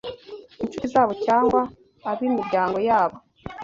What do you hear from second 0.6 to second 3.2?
inshuti zabo cyangwa ab’imiryango yabo